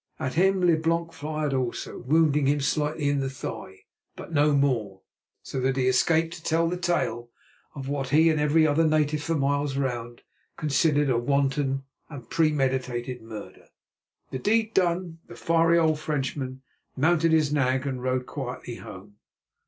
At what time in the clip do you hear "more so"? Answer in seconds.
4.55-5.59